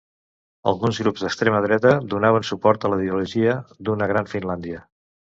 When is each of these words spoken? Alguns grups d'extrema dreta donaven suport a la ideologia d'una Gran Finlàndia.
Alguns 0.69 0.99
grups 1.01 1.25
d'extrema 1.25 1.59
dreta 1.65 1.91
donaven 2.13 2.47
suport 2.49 2.87
a 2.89 2.91
la 2.93 2.97
ideologia 3.01 3.53
d'una 3.89 4.09
Gran 4.13 4.31
Finlàndia. 4.33 4.81